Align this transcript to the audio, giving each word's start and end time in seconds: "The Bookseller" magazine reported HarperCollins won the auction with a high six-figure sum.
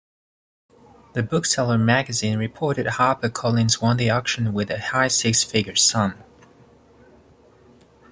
"The 1.13 1.21
Bookseller" 1.21 1.77
magazine 1.77 2.39
reported 2.39 2.87
HarperCollins 2.87 3.83
won 3.83 3.97
the 3.97 4.09
auction 4.09 4.51
with 4.51 4.71
a 4.71 4.79
high 4.81 5.07
six-figure 5.09 5.75
sum. 5.75 6.15